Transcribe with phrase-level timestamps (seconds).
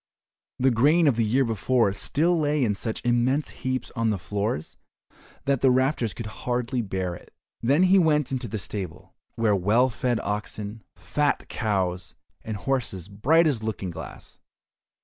[0.57, 4.75] The grain of the year before still lay in such immense heaps on the floors
[5.45, 7.31] that the rafters could hardly bear it.
[7.61, 13.09] Then he went into the stable, where were well fed oxen, fat cows, and horses
[13.09, 14.39] bright as looking glass.